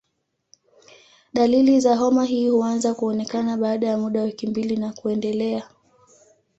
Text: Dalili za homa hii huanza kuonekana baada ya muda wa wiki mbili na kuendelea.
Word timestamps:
Dalili 1.33 1.79
za 1.79 1.95
homa 1.95 2.25
hii 2.25 2.49
huanza 2.49 2.93
kuonekana 2.93 3.57
baada 3.57 3.87
ya 3.87 3.97
muda 3.97 4.19
wa 4.19 4.25
wiki 4.25 4.47
mbili 4.47 4.77
na 4.77 4.93
kuendelea. 4.93 5.67